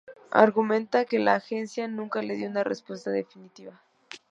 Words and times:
Argumenta 0.31 1.05
que 1.05 1.19
la 1.19 1.35
agencia 1.35 1.87
nunca 1.87 2.23
le 2.23 2.33
dio 2.35 2.49
una 2.49 2.63
respuesta 2.63 3.11
definitiva. 3.11 3.79